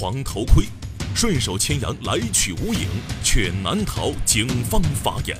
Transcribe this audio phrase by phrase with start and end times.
[0.00, 0.64] 黄头盔，
[1.14, 2.88] 顺手牵羊来取无影，
[3.22, 5.36] 却难逃警方法眼。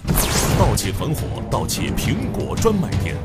[0.59, 3.17] 盗窃团伙盗窃苹果专卖店，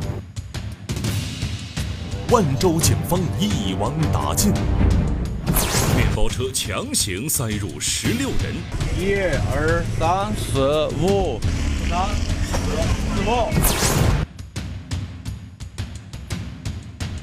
[2.30, 4.54] 万州警方一网打尽。
[5.98, 8.56] 面包车强行塞入十六人，
[8.98, 9.16] 一
[9.52, 11.38] 二三四五，
[11.90, 12.56] 三四
[13.14, 13.52] 四五。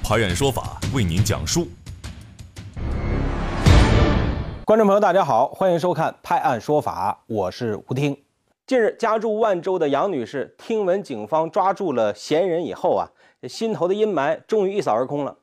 [0.03, 1.67] 排演说法为您讲述。
[4.65, 8.17] 观众朋友，大家好，欢迎收看《拍案说法》，我是吴听。
[8.65, 13.03] 近日，家住万州的杨女士听闻警方抓住了嫌疑人以后啊，
[13.49, 15.37] 心头的阴霾终于一扫而空了。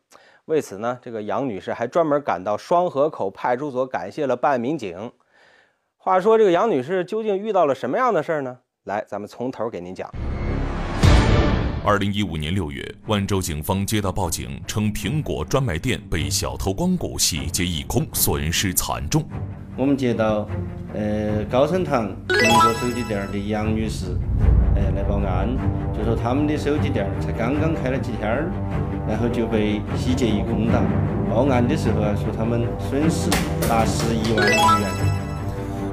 [0.45, 5.11] 为此呢，这个杨女士还专门赶到双河口派出所，感谢了办案民警。
[5.97, 8.59] 话说，这个杨女士究竟遇到了什么样的事儿呢？
[8.85, 10.09] 来，咱们从头给您讲。
[11.85, 19.23] 二零一五年六月，万州警方接到报警，称苹果专卖店被小偷光顾，洗劫一空，损失惨重。
[19.77, 20.45] 我们接到，
[20.93, 24.07] 呃，高升堂苹果手机店的杨女士，
[24.75, 25.47] 呃，来报案，
[25.97, 28.51] 就说他们的手机店才刚刚开了几天儿，
[29.07, 30.83] 然后就被洗劫一空了。
[31.29, 33.29] 报案的时候啊，说他们损失
[33.69, 35.28] 达十一万余元。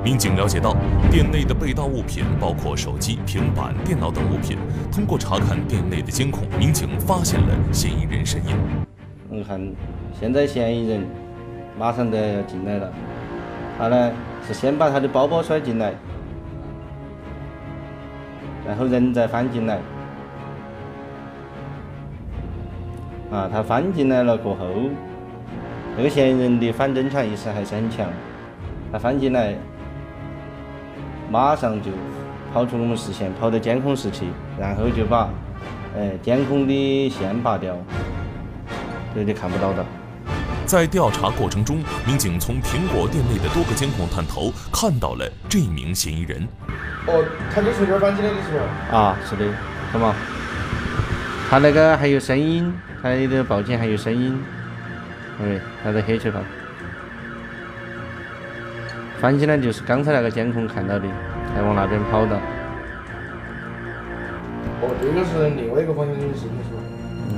[0.07, 0.73] 民警了解到，
[1.11, 4.57] 店内的被盗物品包括手机、平板电脑等物品。
[4.93, 8.57] 通过查看店内的监控，民警发现了嫌疑人身影。
[9.29, 9.61] 你看，
[10.13, 11.05] 现在嫌疑人
[11.77, 12.93] 马上都要进来了。
[13.77, 14.13] 他呢
[14.47, 15.93] 是先把他的包包甩进来，
[18.65, 19.81] 然后人再翻进来。
[23.33, 24.67] 啊，他翻进来了过后，
[25.97, 28.07] 这个嫌疑人的反侦查意识还是很强。
[28.93, 29.57] 他翻进来。
[31.31, 31.91] 马上就
[32.53, 34.27] 跑出我们视线，跑到监控室去，
[34.59, 35.29] 然后就把
[35.97, 37.77] 呃监控的线拔掉，
[39.15, 39.85] 这就看不到的。
[40.65, 46.47] 在调查过程中，民警从苹果店内的多个监控探头看到了这名嫌疑人。
[47.07, 48.97] 哦，他就从这儿翻进来的是吧？
[48.97, 49.45] 啊，是的，
[49.93, 50.15] 看嘛，
[51.49, 52.73] 他那个还有声音，
[53.03, 54.37] 他的报警还有声音，
[55.39, 56.43] 对，他在黑车上。
[59.21, 61.09] 翻起来就是刚才那个监控看到的，
[61.55, 62.37] 还往那边跑的。
[64.83, 66.81] 哦，这个是另外一个方向的视频是吧？
[67.31, 67.33] 嗯。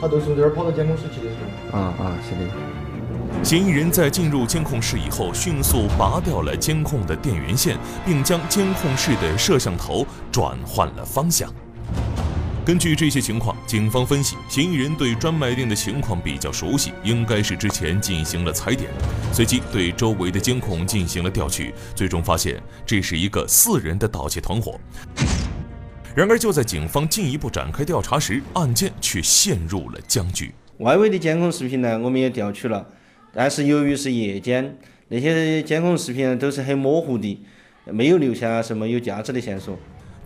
[0.00, 1.36] 他都是这儿跑到监控室去的是
[1.70, 1.78] 吧？
[1.78, 2.50] 啊啊，是的。
[3.44, 11.52] 嫌疑人在进入监控室以后，迅速拔掉了监控的电源线，并将监控室的摄像头转换了方向。
[12.68, 18.90] 根据这些情况，警方分析，嫌疑人对专卖店的情况比较熟悉，应该是之前进行了踩点。
[19.32, 24.78] 随即对周围的监控进行了调取，最终发现这是一个四人的盗窃团伙。
[26.14, 30.52] 然而，就在警方进一步展开调查时，案件却陷入了僵局。
[30.80, 32.86] 外围的监控视频呢，我们也调取了，
[33.32, 34.76] 但是由于是夜间，
[35.08, 37.42] 那些监控视频都是很模糊的，
[37.86, 39.78] 没有留下什么有价值的线索。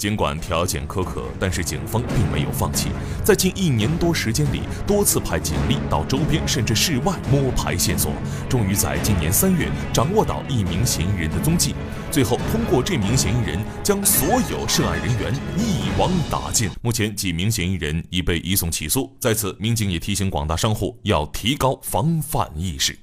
[0.03, 2.89] 尽管条件苛刻，但是警方并没有放弃，
[3.23, 8.11] 在近一年多时间里，多次派警力到周边甚至室外摸排线索，
[8.49, 11.77] 终于在今年三月掌握到一名嫌疑人的踪迹。
[12.11, 16.69] 最后，通过这名嫌疑人，将所有涉案人员一网打尽。
[16.83, 19.09] 目前，几名嫌疑人已被移送起诉。
[19.21, 22.99] 在此，民警也提醒广大商户要提高防范意识。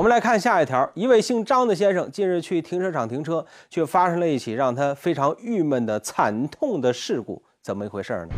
[0.00, 8.28] 我们来看下一条，一位姓张的先生近日去停车场停车，却发生了一起让他非常郁闷的惨痛的事故，怎么一回事呢？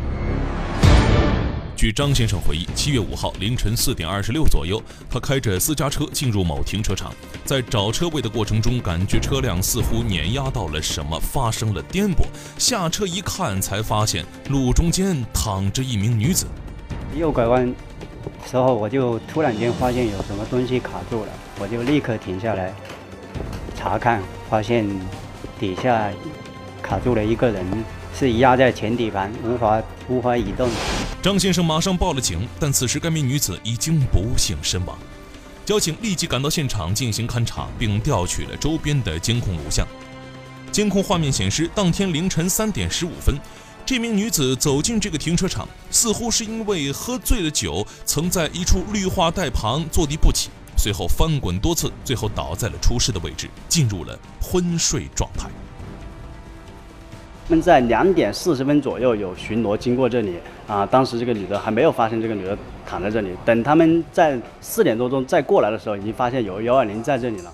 [1.73, 4.77] 据张先生回忆，七月五号凌晨四点二十六左右，
[5.09, 7.13] 他开着私家车进入某停车场，
[7.45, 12.25] 在找车位的过程中，感觉车辆似乎碾压到了什么，发生了颠簸。
[12.57, 16.45] 下车一看，才发现路中间躺着一名女子。
[17.15, 17.73] 右拐弯
[18.45, 21.29] 时候，我就突然间发现有什么东西卡住了。
[21.59, 22.73] 我就立刻停下来
[23.75, 24.87] 查看，发现
[25.59, 26.11] 底下
[26.81, 27.65] 卡住了一个人，
[28.17, 30.69] 是压在前底盘，无法无法移动。
[31.21, 34.97] 张先生马上报了警，但此时该名女子已经不幸身亡。
[35.65, 39.87] 交警立即赶到现场进行勘查，并调取了周边的监控录像。
[40.71, 43.39] 监控画面显示，当天凌晨三点十五分，
[43.85, 50.49] 这名女子走进这个停车场，似乎是因为喝醉了酒，曾在一处绿化带旁坐地不起。
[50.77, 55.49] 随后翻滚多次，最后倒在了出事的位置，进入了昏睡状态。
[57.47, 63.31] 他们在两点四十分左右有巡逻经过这里啊，当时这个女的还没有发现这个女的躺在这里。
[63.45, 67.53] 等他们在四点多钟再过来的时候，已经发现有幺二零在这里了。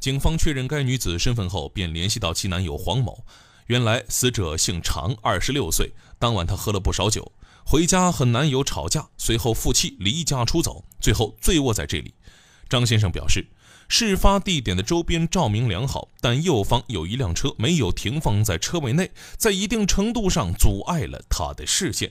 [0.00, 3.24] 警方确认该女子身份后，便联系到其男友黄某。
[3.66, 5.92] 原来死者姓常，二十六岁。
[6.18, 7.32] 当晚她喝了不少酒。
[7.64, 12.14] 回家和男友吵架，随后负气离家出走，最后醉卧在这里。
[12.68, 13.46] 张先生表示，
[13.88, 22.10] 事发地点的周边照明良好，但右方有一辆车没有停放在车位内，在一定程度上阻碍了他的视线。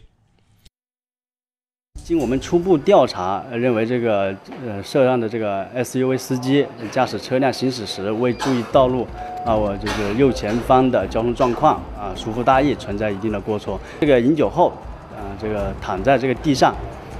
[2.03, 4.35] 经我们初步调查，认为这个
[4.65, 9.07] 呃涉案的这个 SUV 司机驾驶车辆行驶时未注意道路，
[9.45, 13.79] 啊，我就是右前方的交通状况啊疏忽大意，存在一定的过错。
[13.99, 14.69] 这个饮酒后，
[15.15, 16.75] 啊，这个躺在这个地上。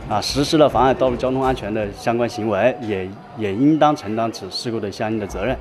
[0.08, 3.10] 啊，实施了妨碍道路交通安全的相关行为，也
[3.40, 5.58] 也应当承担此事故的相应的责任。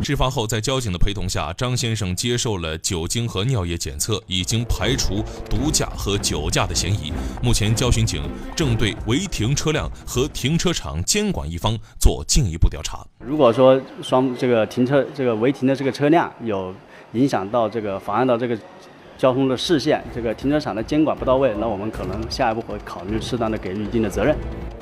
[0.00, 7.12] 事发后，在交警的陪同下，张先生接受了酒精和尿液检测，已经排除毒驾和酒驾的嫌疑。
[7.42, 8.22] 目前，交巡警
[8.54, 13.04] 正对违停车辆和停车场监管一方做进一步调查。
[13.18, 16.72] 如果说双这个停车这个违停的这个车辆有
[17.14, 18.56] 影响到这个妨碍到这个。
[19.20, 24.34] 交通的视线，这个停车场的监管不到位，那我们可能下一步会考虑适当的给予一定的责任。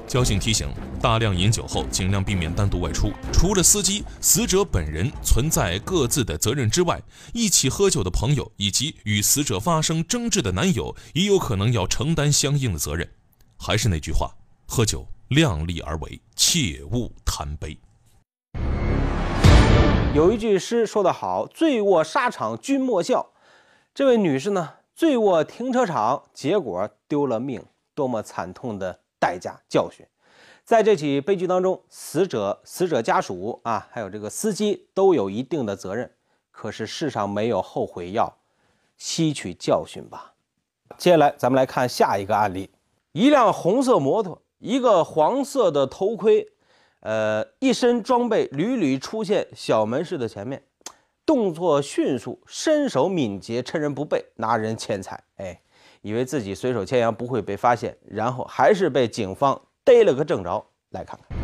[0.06, 0.68] 交警提醒：
[1.02, 3.10] 大量饮酒后尽量避免单独外出。
[3.32, 7.02] 除了司机、死者本人存在各自的责任之外，
[7.34, 13.10] 一起喝酒的朋友以及与死者发生争执的男友也有可能要承担相应的责任。
[13.56, 14.30] 还是那句话，
[14.68, 17.76] 喝酒量力而为，切勿贪杯。
[20.14, 23.30] 有一句诗说得好：“醉卧沙场君莫笑。”
[23.94, 27.64] 这位女士呢，醉卧停车场，结果丢了命，
[27.94, 30.06] 多么惨痛的代价教训！
[30.64, 36.10] 在这起悲剧当中，死者、死者家属啊，还有这个司机都有一定的责任。
[36.50, 38.36] 可是世上没有后悔药，
[38.96, 40.34] 吸取教训吧。
[40.96, 42.70] 接下来咱们来看下一个案例：
[43.12, 46.46] 一辆红色摩托，一个黄色的头盔，
[47.00, 50.62] 呃，一身装备屡屡出现小门市的前面。
[51.28, 55.22] 动作迅速，身手敏捷，趁人不备拿人钱财。
[55.36, 55.60] 哎，
[56.00, 60.64] 以为自己随手牵羊不会被发现，然后还是被警方逮了个正着。
[60.92, 61.38] 来看看，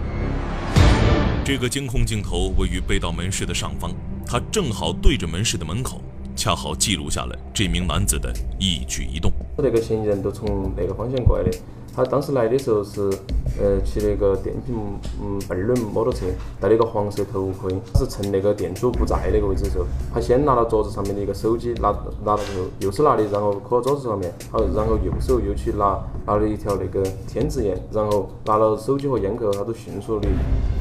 [1.45, 3.93] 这个监控镜头位于被盗门市的上方，
[4.27, 6.01] 它正好对着门市的门口，
[6.35, 9.31] 恰好记录下了这名男子的一举一动。
[9.59, 11.59] 这个嫌疑人都从那个方向过来的。
[11.97, 13.09] 他当时来的时候是，
[13.57, 14.75] 呃，骑那个电瓶，
[15.23, 16.27] 嗯，二轮摩托车，
[16.61, 21.95] 戴了一个黄色头盔，是趁那个店主不在那个位置的时候，他先拿了桌子上面的一个手机，拿
[22.25, 25.97] 拿了之后，右手拿的，然后搁桌子上面，好，然后右手又去拿
[26.27, 30.29] 拿了一条那个天字烟，然后拿了手机和烟口，他都迅速的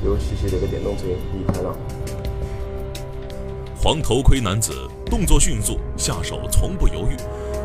[0.04, 1.76] 又骑骑那个电动车离开了。
[3.78, 4.72] 黄头盔男子
[5.06, 7.16] 动作迅速，下手从不犹豫，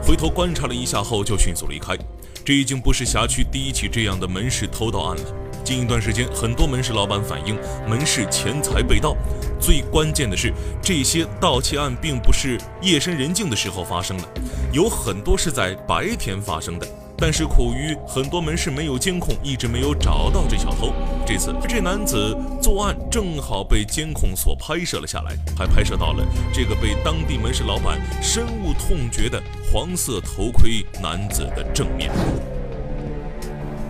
[0.07, 1.97] 回头观察了一下后就迅速离开。
[2.45, 5.23] 这已经不是辖区第一起这样的门市偷盗案了。
[5.65, 9.15] 近一段时间，很多门市老板反映门市钱财被盗。
[9.61, 10.53] 最关键的是，
[10.83, 14.25] 这些盗窃案并不是夜深人静的时候发生的，
[14.73, 16.87] 有很多是在白天发生的。
[17.21, 20.93] 但是苦于很多门市没有监控，一直没有找到这小偷。
[21.27, 29.43] 这次这男子作案正好被监控所拍摄了下来，还拍摄到了这个被当地门市老板深恶痛绝的
[29.73, 32.09] 黄色头盔男子的正面。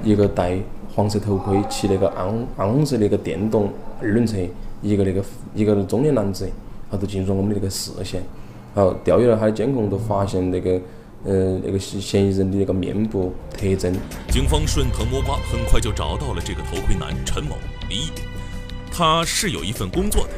[0.03, 0.59] 一个戴
[0.95, 3.71] 黄色头盔、骑那个暗暗红色那个电动
[4.01, 4.39] 二轮车，
[4.81, 5.23] 一个那个
[5.55, 6.51] 一个中年男子，
[6.91, 8.23] 他都进入我们的那个视线。
[8.75, 10.81] 好，调阅了他的监控，都发现那个。
[11.25, 13.93] 呃，那个嫌嫌疑人的那个面部特征，
[14.31, 17.57] 警方顺藤摸瓜，很快就找到了这个头盔男陈某，
[17.89, 18.11] 离异。
[18.91, 20.31] 他是有一份工作的，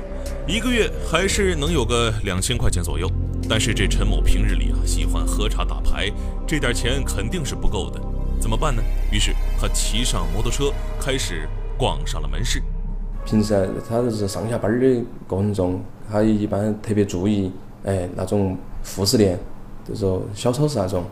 [0.47, 3.11] 一个月还是能有个两千块钱左右。
[3.49, 6.11] 但是这陈某平日里啊喜欢喝茶打牌，
[6.47, 8.01] 这点钱肯定是不够的，
[8.41, 8.83] 怎么办呢？
[9.11, 12.63] 于是他骑上摩托车，开始逛上了门市。
[13.25, 17.51] 平时他就是上下班的过程中，他一般特别注意，
[17.85, 19.39] 哎，那种副食店。
[19.91, 21.05] 就是说小超市那种，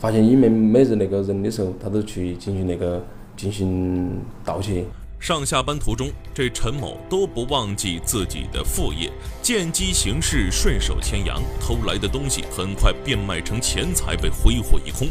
[0.00, 3.00] 发现里面没人那个人的时候，他都去进行那个
[3.36, 4.10] 进行
[4.44, 4.84] 盗窃。
[5.20, 9.10] 上下班途中，这陈某都不忘记自己的副业，
[9.40, 15.08] 见机行事，顺手牵羊，偷来的东西很快变卖成钱财，被挥霍一空。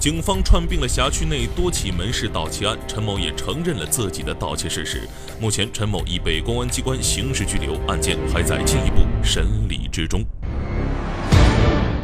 [0.00, 5.02] 警方串并了辖区内多起门市盗窃案，陈某也承认了自己的盗窃事实。
[5.38, 10.24] 目前，陈某已被公安机关刑事拘留，案件还在进一步审理之中。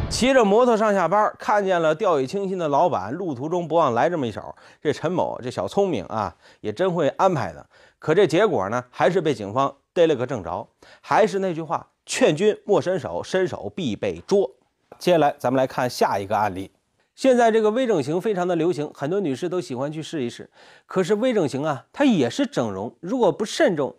[0.09, 4.53] 骑着摩托上下班，看见了掉以轻心的老板，路途中不忘来这么一手。
[4.81, 7.65] 这陈某这小聪明啊，也真会安排的。
[7.99, 10.67] 可这结果呢，还是被警方逮了个正着。
[10.99, 14.49] 还是那句话，劝君莫伸手，伸手必被捉。
[14.97, 16.69] 接下来咱们来看下一个案例。
[17.15, 20.49] 现在这个微整形非常的流行，很多女士都喜欢去试一试。
[20.85, 23.95] 可是微整形啊，它也是整容，如果不慎重，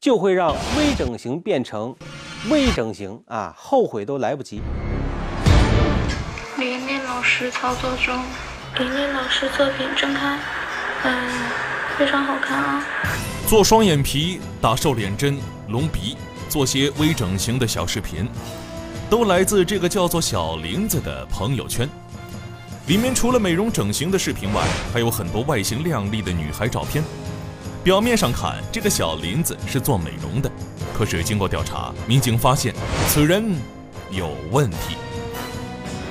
[0.00, 1.94] 就会让微整形变成
[2.50, 4.60] 微整形啊，后悔都来不及。
[6.64, 8.22] 练练老师操作中，
[8.78, 10.38] 林林老师作品睁开，
[11.02, 11.28] 嗯，
[11.98, 12.84] 非常好看啊。
[13.48, 15.40] 做双眼皮、打瘦脸针、
[15.70, 16.16] 隆鼻，
[16.48, 18.28] 做些微整形的小视频，
[19.10, 21.88] 都来自这个叫做小林子的朋友圈。
[22.86, 27.02] 里面除了美容整形的视频外，还有很多外形靓丽的女孩照片。
[27.82, 30.48] 表面上看，这个小林子是做美容的，
[30.96, 32.72] 可是经过调查，民警发现
[33.08, 33.52] 此人
[34.12, 34.96] 有问题。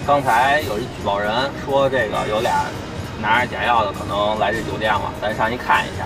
[0.05, 1.31] 刚才有一举报人
[1.63, 2.65] 说，这个有俩
[3.21, 6.05] 拿着假药的可能来这酒店了，咱上去看一下。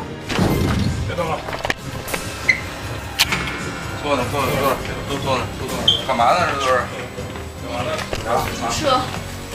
[1.08, 1.40] 别动了，
[4.04, 4.76] 坐呢，坐呢，坐呢，
[5.10, 5.84] 都坐呢，都坐呢。
[6.06, 6.46] 干嘛呢？
[6.52, 6.74] 这都是
[7.64, 7.90] 干嘛呢？
[8.68, 9.00] 注射。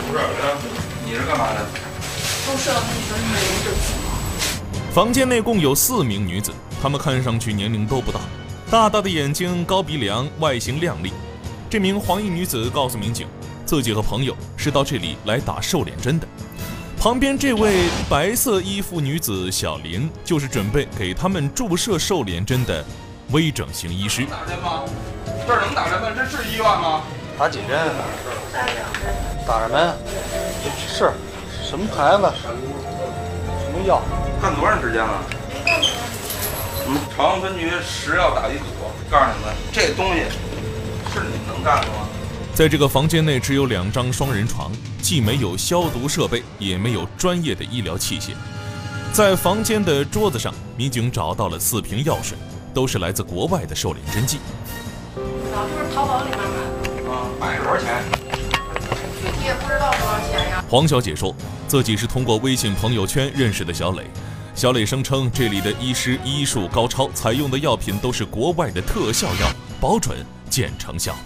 [0.08, 0.24] 不是
[1.04, 1.66] 你是干嘛的？
[2.46, 4.08] 注射，你说是美容整形吗？
[4.92, 6.50] 房间内共有四名女子，
[6.82, 8.20] 她们看上去年龄都不大，
[8.70, 11.12] 大大的眼睛，高鼻梁，外形靓丽。
[11.68, 13.28] 这名黄衣女子告诉民警，
[13.70, 16.26] 自己和朋友是到这里来打瘦脸针的。
[16.98, 22.84] 旁边这位白色衣服女子小林，就是准备给他们注射瘦脸针的
[23.30, 24.26] 微整形医师。
[24.26, 24.82] 打针吗？
[25.46, 26.08] 这儿能打针吗？
[26.16, 27.02] 这是医院吗？
[27.38, 27.78] 打几针？
[28.52, 29.02] 打两针。
[29.46, 29.94] 打什么呀？
[30.88, 31.12] 是，
[31.62, 32.22] 什么牌子？
[32.42, 34.02] 什么药？
[34.42, 35.22] 干多长时间了？
[36.88, 38.64] 嗯，朝阳分局食药打击组
[39.08, 40.22] 告诉你们，这东西
[41.14, 42.08] 是你们能干的吗？
[42.60, 48.32] 在这个房间内，只有两张双人床，既没有消毒设备，也没有专业的医疗器械。
[49.14, 52.36] 在房间的桌子上，民警找到了四瓶药水，
[52.74, 54.40] 都是来自国外的瘦脸针剂。
[55.16, 57.10] 啊，就是淘宝里面买的。
[57.10, 58.04] 啊，买多少钱？
[59.22, 60.62] 具体也不知道多少钱呀。
[60.68, 61.34] 黄小姐说
[61.66, 64.04] 自己是通过微信朋友圈认识的小磊。
[64.54, 69.50] 小磊声称，这里的医师医术高超，采用的药品都是国外的特效药，
[69.80, 70.14] 保准
[70.50, 71.16] 见成效。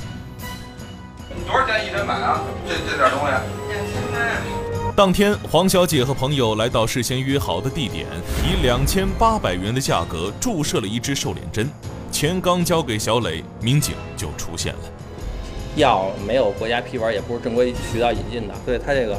[1.47, 2.43] 多少钱一针买啊？
[2.67, 3.27] 这这点东西？
[3.71, 4.93] 两千八。
[4.97, 8.07] 当天，黄小姐和朋友来到事先约好的地点，
[8.45, 11.69] 以两千八百元的价格注射了一支瘦脸针。
[12.11, 14.81] 钱刚交给小磊，民警就出现了。
[15.77, 19.19] 药没有国家批文，也不是正规渠道引进的，所以它这个。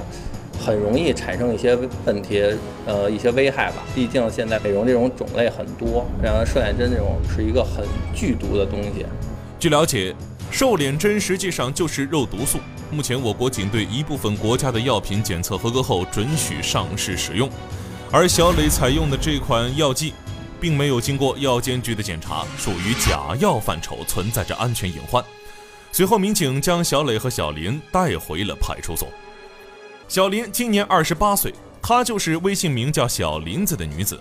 [0.58, 2.42] 很容易产生一些问题，
[2.86, 3.84] 呃，一些危害吧。
[3.94, 9.06] 毕竟现在美容这种种类很多，然后瘦脸针这种是一个很剧毒的东西。
[9.60, 10.16] 据了解，
[10.56, 12.60] 瘦脸针实际上就是肉毒素。
[12.90, 17.50] 目前我国仅对一部分国家的药品检测合格后准许上市使用，
[18.10, 20.14] 而小磊采用的这款药剂，
[20.58, 25.22] 并没有经过药监局的检查，属于假药范畴，存在着安全隐患。
[25.92, 29.10] 随后，民警将小磊和小林带回了派出所。
[30.08, 34.18] 小林今年二十八岁，她就是微信名叫小林子的女子。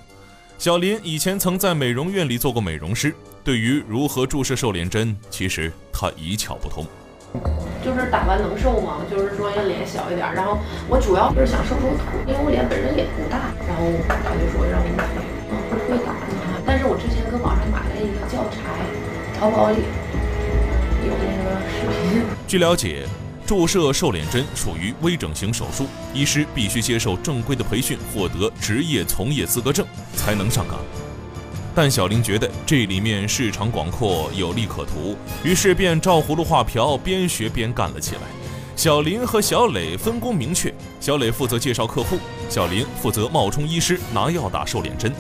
[0.59, 3.15] 小林以前曾在美容院里做过美容师，
[3.45, 5.73] 对于如何注射瘦脸针，其实
[6.05, 6.85] 她一窍不通。
[7.83, 9.01] 就是打完能瘦吗？
[9.11, 13.49] 就是说要脸小一点，然后我主要就是想瘦瘦腿，因为我脸本身也不大。
[13.67, 15.05] 然后他就说让我买，
[15.49, 15.57] 嗯，
[15.89, 16.61] 会打吗？
[16.67, 18.61] 但是我之前跟网上买了一个教材，
[19.41, 19.81] 淘宝里
[21.09, 22.23] 有那个视频。
[22.47, 23.07] 据了解。
[23.47, 25.85] 注射瘦脸针属于微整形手术，
[26.15, 30.79] 医师必须接受正规的培训，获得职业从业资格证才能上岗。
[31.75, 38.21] 但小林觉得这里面市场广阔，有利可图，于是便照葫芦画瓢，边学边干了起来。
[38.77, 45.13] 小林和小磊分工明确，小磊负责介绍客户，小林负责冒充医师拿药打瘦脸针。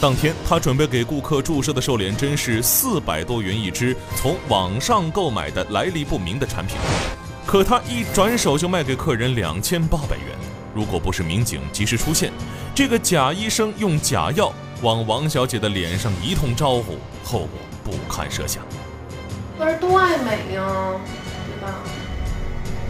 [0.00, 6.76] 当天，他准备给顾客注射的瘦脸针是四百多元一支，从网上购买的来历不明的产品。
[7.46, 10.26] 可他一转手就卖给客人两千八百元。
[10.74, 12.32] 如果不是民警及时出现，
[12.74, 14.52] 这个假医生用假药
[14.82, 17.48] 往王小姐的脸上一通招呼，后果
[17.82, 18.62] 不堪设想。
[19.58, 20.64] 可是多爱美呀，
[21.46, 21.74] 对吧？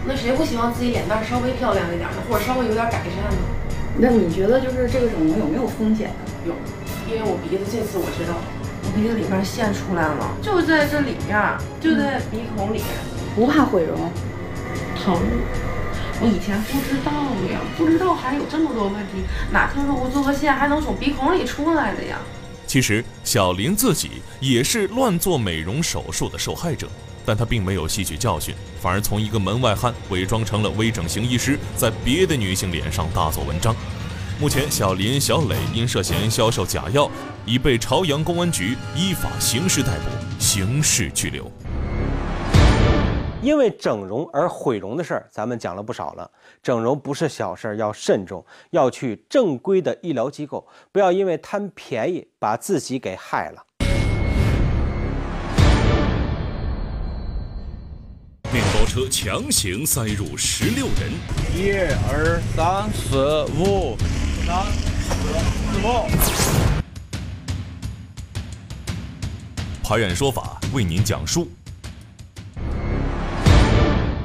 [0.07, 3.37] 那谁不希望自己脸蛋稍微漂亮一点呢，或者稍微有点改善呢？
[3.97, 6.15] 那你觉得就是这个整容有没有风险呢？
[6.47, 6.55] 有，
[7.09, 8.35] 因为我鼻子这次我知道，
[8.83, 12.83] 我鼻子里边线出来了，就在这里面，就在鼻孔里，
[13.37, 14.11] 不怕毁容。
[14.97, 15.21] 疼，
[16.21, 17.13] 我以前不知道
[17.53, 22.19] 呀，不知道还有这么多问题，哪听说过做个线还能从鼻孔里出来的呀？
[22.67, 26.89] 其实小林自己也是乱做美容手术的受害者，
[27.27, 33.75] 但他并没有吸取教训，反而从一个门外汉伪装成了微整形医师，在别的女性脸上大做文章。
[34.41, 37.09] 目前，小林、小磊因涉嫌销售假药，
[37.45, 41.51] 已被朝阳公安局依法刑事逮捕、刑事拘留。
[43.45, 46.31] 因为整容而毁容的事儿，咱们讲了不少了。
[46.63, 53.63] 整容不是小事儿，要慎重，要去正规的医疗机构，不要因为贪便宜把自己给害了。
[58.51, 61.13] 面包车强行塞入十六人。
[61.55, 61.71] 一
[62.09, 63.95] 二三四五，
[64.47, 66.09] 三四四五。
[69.83, 71.47] 拍案说法为您讲述。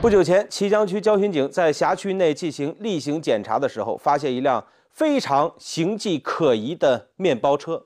[0.02, 7.84] 不久前，綦江区交巡警在辖区内进行例行检查的时候，发现一辆非常形迹可疑的面包车。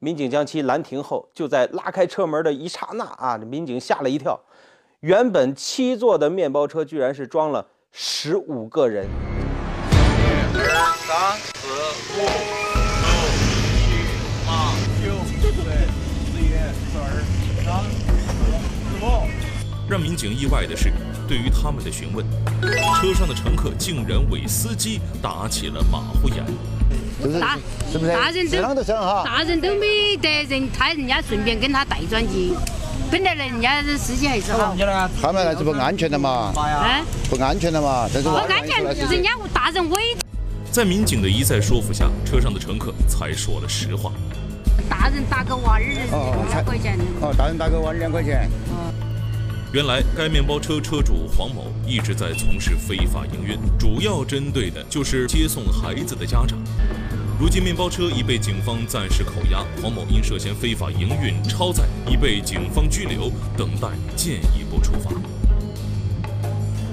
[0.00, 4.40] 民警将其拦停后，就在拉开车门的一刹那啊，民警吓了一跳，
[5.00, 9.06] 原本七座的面包车居然是装了十五个人。
[11.06, 11.68] 三四
[12.18, 12.71] 五
[19.92, 20.90] 让民警意外的是，
[21.28, 22.24] 对于他们的询问，
[22.98, 26.42] 车上的乘客竟然为司机打起了马虎眼。
[27.38, 27.58] 大
[27.92, 28.10] 是不是？
[28.10, 28.82] 大人都
[29.22, 32.54] 大人都没得人，他人家顺便跟他带转机。
[33.10, 34.74] 本来人家司机还是好。
[35.20, 36.54] 他们那是不安全的嘛？
[36.56, 38.08] 哎，不安全的嘛？
[38.14, 40.16] 但是不安全，人家大人违。
[40.70, 44.10] 在民警的一再说服下，车上的乘客才说了实话。
[44.88, 46.98] 大人打个娃儿两块钱。
[47.20, 48.48] 哦，大人打个娃儿两块钱。
[49.72, 56.58] 原来该面包车车主黄某一直在从事非法营运，主要针对的就是接送孩子的家长。
[57.40, 65.10] 如今面包车已被警方暂时扣押，黄某因涉嫌非法营运、超载，已被警方拘留，等待进一步处罚。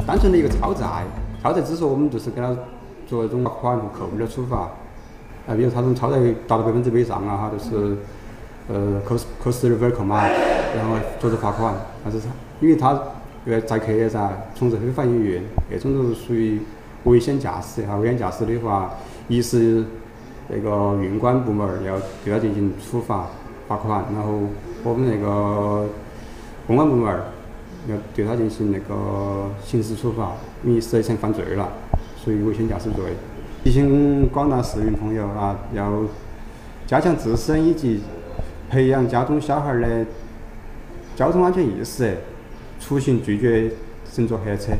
[0.07, 1.03] 单纯的一个超载，
[1.43, 2.55] 超载只是我们就是给他
[3.05, 4.71] 做一种罚款和扣分的处罚。
[5.47, 6.17] 啊，比如他这种超载
[6.47, 7.97] 达到百分之百以上啊，他，就是
[8.69, 11.75] 呃扣扣十二分扣嘛，然后做出罚款。
[12.05, 12.21] 还是
[12.59, 12.99] 因为他
[13.45, 16.59] 呃载客噻，从事非法营运，那种都是属于
[17.05, 17.95] 危险驾驶哈。
[17.97, 18.95] 危险驾驶的话，
[19.27, 19.85] 一是
[20.49, 23.27] 那个运管部门要对他进行处罚
[23.67, 24.39] 罚款，然后
[24.83, 25.87] 我们那个
[26.67, 27.21] 公安部门
[27.87, 31.69] 要对他进行那个刑事处罚，因为涉嫌犯罪了，
[32.23, 33.03] 属于危险驾驶罪。
[33.63, 36.01] 提醒广大市民朋友啊，要
[36.87, 38.01] 加强自身以及
[38.69, 40.05] 培养家中小孩的
[41.15, 42.17] 交通安全意识，
[42.79, 43.71] 出行拒绝
[44.11, 44.71] 乘坐黑车。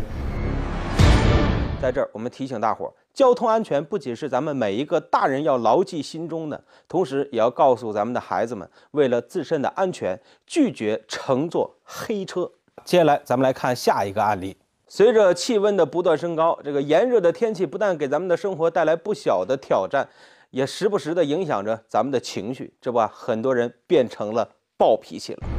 [1.81, 12.49] 在这儿，我们提醒大伙儿，交通安全不仅是咱们每一个大人要牢记心中的，同时也要告诉咱们的孩子们，为了自身的安全，拒绝乘坐黑车。
[12.83, 14.57] 接下来，咱们来看下一个案例。
[14.88, 20.05] 随着气温的不断升高，这个炎热的天气不但给咱们的生活带来不小的挑战，
[20.49, 22.73] 也时不时的影响着咱们的情绪。
[22.81, 25.59] 这不，很多人变成了暴脾气了。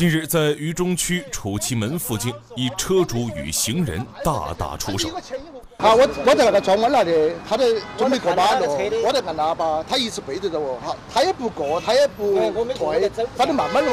[0.00, 5.10] 近日，在渝中区楚奇门附近，一车主与行人大打出手。
[5.76, 7.66] 啊，我我在那个转弯来的，他在
[7.98, 8.64] 准备过马路，
[9.04, 12.32] 我在按喇叭，他一直背对着我，哈，他也不过，他也不
[12.74, 13.90] 退，反正慢慢的，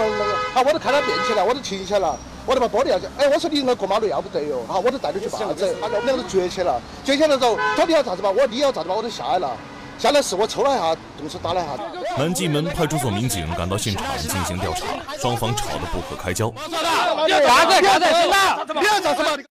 [0.54, 9.58] 好，我都看他变起来，我都停下了，我都把玻璃摇下，哎，我说你应该过马路要不得哟，好，我都带你去坝子，我们两个都撅起了，撅起来之后，他你要咋子吧，我说你要咋子吧，我都下来了。
[9.98, 12.16] 下来是我抽了一下，动手打了一下。
[12.18, 14.86] 南纪门派出所民警赶到现场进行调查，
[15.20, 16.54] 双方吵得不可开交。
[16.68, 17.82] 你要咋子？
[17.82, 18.74] 你要咋子？
[18.80, 19.44] 你要咋子嘛？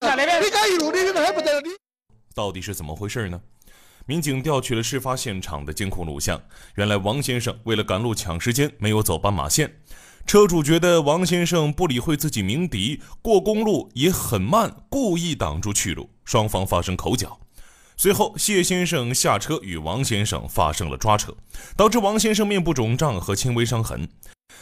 [0.00, 1.60] 在那边，你敢一路你还不得？
[1.62, 1.70] 你
[2.34, 3.40] 到底是怎么回事呢？
[4.04, 4.82] 民警调取了？
[4.82, 6.38] 事发现场的监控录像，
[6.74, 7.82] 原来王先生为了？
[7.82, 9.80] 赶路抢时间，没有走斑马线。
[10.26, 17.38] 车主觉得王先生不理会自己鸣笛，过公路也很慢，故意挡住去路，双方发生口角。
[17.98, 21.32] 随后，谢先生下车与王先生发生了抓扯，
[21.78, 24.06] 导致王先生面部肿胀和轻微伤痕。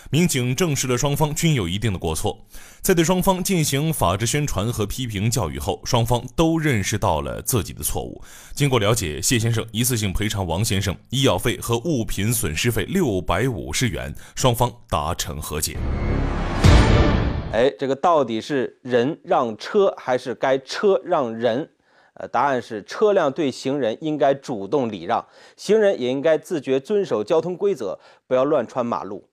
[0.08, 2.46] 民警证实了双方均有一定的过错，
[2.80, 8.22] 在对双方进行法制宣传和批评教育后，双方都认识到了自己的错误。
[8.54, 15.76] 经过了解，谢先生一次性赔偿王先生医药费和物品损失费六百五十元，双方达成和解。
[17.52, 21.68] 哎，这个到底是人让车，还是该车让人？
[22.14, 25.24] 呃，答案是车辆对行人应该主动礼让，
[25.56, 29.28] 行人也应该自觉遵守交通规则，不要乱穿马路。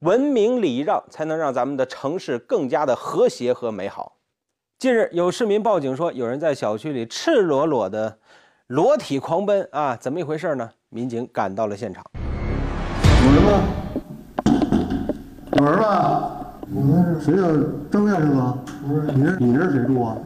[0.00, 4.16] 文明礼让才能让咱们的城市更加的和谐和美好。
[4.78, 8.18] 近日，有市民报警说，有人在小区里赤裸裸的
[8.68, 10.70] 裸体狂奔啊，怎么一回事呢？
[10.88, 12.02] 民警赶到了现场。
[13.26, 13.60] 有人吗？
[15.58, 16.36] 有人吗？
[16.72, 17.42] 我谁呀？
[17.90, 18.58] 张先生吗？
[18.86, 20.16] 不是，你是你这是谁住啊？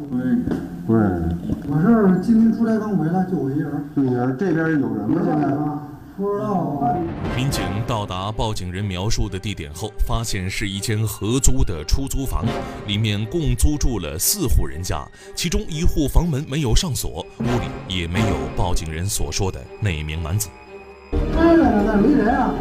[0.87, 2.03] 不认识，不认识。
[2.03, 3.73] 我是今天出差刚回来，就我一人。
[3.97, 5.21] 就你这边有人吗？
[5.25, 5.47] 现在？
[6.17, 6.95] 不知道啊。
[7.35, 12.45] 民警到达报警人描述的地点后，发现是一间合租的出租房，
[12.87, 20.49] 里面共租住了四户人家，其中一户房门没有上锁，屋里也没有报警人所说的那名男子。
[21.35, 22.55] 开着呢，那没人啊。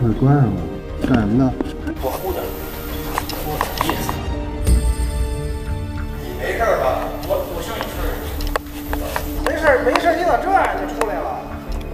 [0.00, 0.60] 快关上吧。
[1.02, 1.52] 干什么呢？
[2.02, 2.42] 保护的。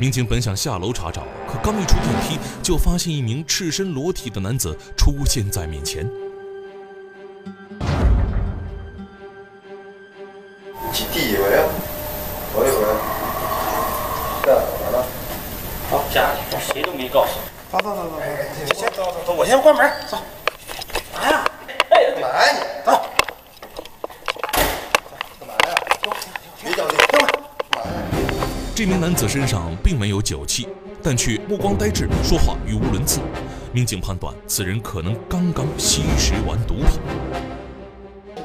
[0.04, 6.06] 民警本想下楼查找，可刚一出电梯，就发现一名赤身裸体的男子出现在面前。
[30.24, 30.66] 酒气，
[31.02, 33.20] 但却目光呆滞，说话语无伦次。
[33.72, 36.98] 民警判断，此人可能刚刚吸食完毒品。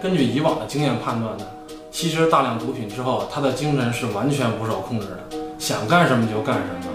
[0.04, 1.46] 根据以往的经验判断呢。
[1.92, 6.94] 吸食大量毒品之后，他的精神是完全不受控制的，想干什么就干什么。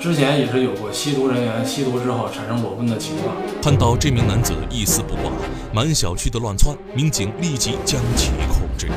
[0.00, 3.36] 之前也是有过吸毒人员吸毒之后产生裸奔的情况。
[3.62, 5.30] 看到这名男子一丝不挂，
[5.72, 8.88] 满小区的乱窜，民警立即将其控制。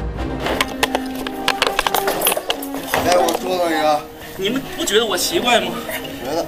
[3.05, 4.14] 来，我捉弄一个。
[4.37, 5.71] 你们不觉得我奇怪吗？
[6.23, 6.45] 觉得。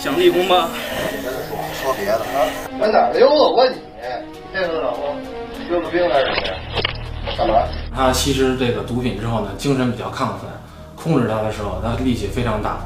[0.00, 0.70] 想立功吧？
[1.10, 2.46] 别的说，说别的啊。
[2.78, 3.76] 我哪溜达过你？
[4.54, 5.16] 这是老公，
[5.68, 6.54] 溜个冰还是什么呀？
[7.36, 7.54] 干嘛？
[7.94, 10.48] 他吸食这个毒品之后呢，精神比较亢奋，
[10.94, 12.78] 控制他的时候，他力气非常大。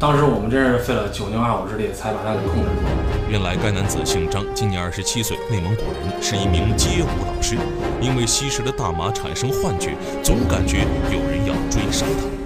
[0.00, 2.82] 当时我们真是费了九牛二虎之力才把他给控制住。
[3.28, 7.56] 原来该男子姓张，今年二十七岁，内蒙古人，是一名街舞老师。
[8.00, 9.90] 因为吸食了大麻产生幻觉，
[10.22, 10.78] 总感觉
[11.12, 12.43] 有人要追杀他。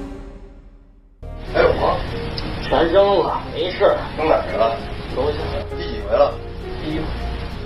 [2.69, 3.97] 全扔了，没事。
[4.17, 4.77] 扔哪儿去了？
[5.17, 5.39] 楼下。
[5.77, 6.35] 第几回了？
[6.85, 7.05] 第一回。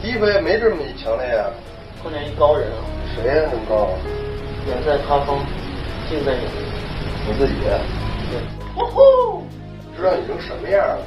[0.00, 1.50] 第一回没这么强烈啊？
[2.02, 2.78] 碰见一高人啊。
[3.14, 3.48] 谁呀？
[3.50, 3.90] 这么高？
[4.66, 5.38] 远在他方，
[6.08, 6.50] 近在眼前。
[7.26, 7.54] 你自己？
[8.30, 8.38] 对。
[8.74, 9.42] 呼呼！
[9.96, 10.98] 知道你成什么样了？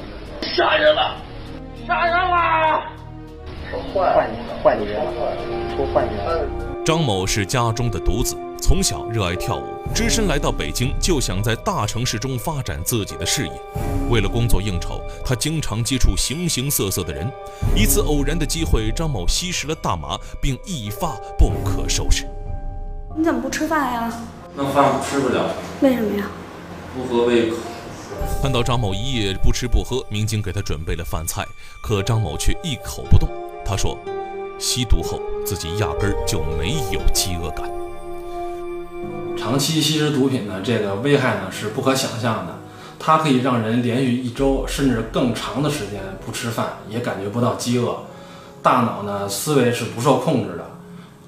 [0.42, 1.16] 杀人了！
[1.86, 2.82] 杀人了！
[3.70, 5.32] 说坏坏你坏你人了，
[5.74, 6.12] 出幻觉。
[6.84, 9.64] 张某是家中的独子，从小热爱跳舞，
[9.96, 13.52] 只身来到北京，就想在大城市中发展自己的事业。
[14.10, 17.26] 为了工作应酬，他经常接触形形色色的人。
[17.74, 22.28] 一次偶然的机会，张某吸食了大麻，并一发不可收拾。
[23.16, 24.12] 你怎么不吃饭呀？
[24.54, 25.48] 那饭吃不了。
[25.80, 26.26] 为什么呀？
[26.94, 27.56] 不合胃口。
[28.42, 31.42] 看到张某一夜不吃不喝，民警给他准备了饭菜，
[31.82, 33.30] 可张某却一口不动。
[33.64, 33.96] 他说，
[34.58, 37.64] 吸毒后自己压根儿就没有饥饿感。
[39.36, 42.54] 长期吸食毒品呢，这个危害呢是不可想象的。
[42.98, 47.98] 它可以让人连续一周甚至更长的时间不吃饭，也感觉不到饥饿。
[48.62, 50.66] 大脑呢思维是不受控制的，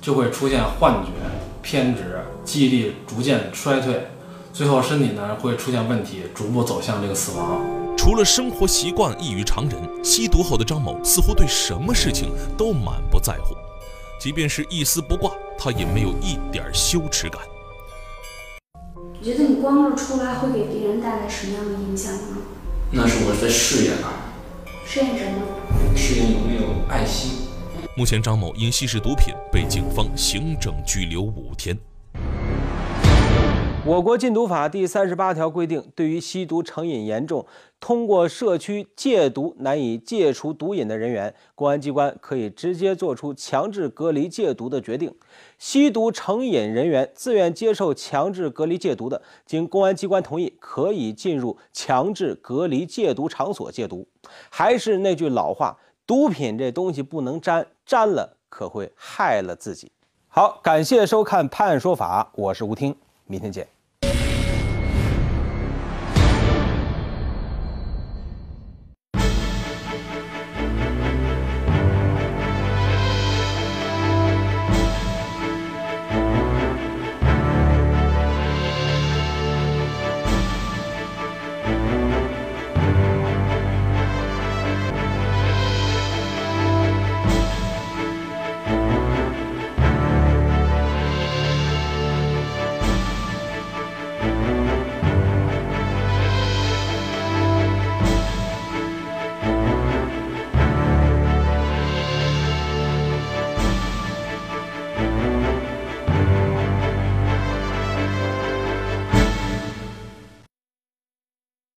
[0.00, 1.10] 就会出现幻觉、
[1.62, 4.08] 偏执，记忆力逐渐衰退，
[4.52, 7.60] 最后身体呢会出现问题，逐步走向这个死亡。
[7.96, 13.54] 除了生活习惯异于常人，吸毒后的张某似乎对什么事情都满不在乎，
[14.18, 17.40] 即便是一丝不挂，他也没有一点羞耻感。
[19.20, 22.36] 你觉得你光着出来会给别人带来什么样的影响呢？
[22.92, 24.32] 那是我在试验啊。
[24.86, 25.96] 试验什么？
[25.96, 27.48] 试验有没有爱心。
[27.96, 31.76] 目前，张某因吸食毒品被警方行政拘留五天。
[33.88, 37.46] 我国禁毒法第三十八条规定，对于吸毒成瘾严重、
[37.80, 45.10] 通过社区戒毒难以戒除毒瘾的人员，公安机关可以直接作出强制隔离戒毒的决定。
[45.56, 54.06] 吸毒成瘾人员自愿接受强制隔离戒毒的，经公安机关同意，可以进入强制隔离戒毒场所戒毒。
[54.50, 55.74] 还是那句老话，
[56.06, 59.90] 毒品这东西不能沾，沾了可会害了自己。
[60.28, 63.66] 好，感谢收看《判案说法》，我是吴听，明天见。